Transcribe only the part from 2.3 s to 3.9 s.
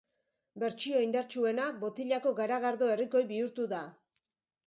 garagardo herrikoi bihurtu da.